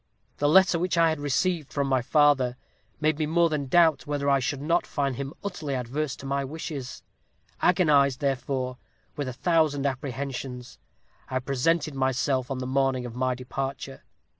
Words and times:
The 0.37 0.49
letter 0.49 0.79
which 0.79 0.97
I 0.97 1.09
had 1.09 1.19
received 1.19 1.71
from 1.71 1.85
my 1.85 2.01
father 2.01 2.57
made 2.99 3.19
me 3.19 3.27
more 3.27 3.49
than 3.49 3.67
doubt 3.67 4.07
whether 4.07 4.27
I 4.31 4.39
should 4.39 4.59
not 4.59 4.87
find 4.87 5.15
him 5.15 5.31
utterly 5.43 5.75
adverse 5.75 6.15
to 6.15 6.25
my 6.25 6.43
wishes. 6.43 7.03
Agonized, 7.61 8.19
therefore, 8.19 8.77
with 9.15 9.27
a 9.27 9.33
thousand 9.33 9.85
apprehensions, 9.85 10.79
I 11.29 11.37
presented 11.37 11.93
myself 11.93 12.49
on 12.49 12.57
the 12.57 12.65
morning 12.65 13.05
of 13.05 13.13
my 13.15 13.35
departure. 13.35 14.01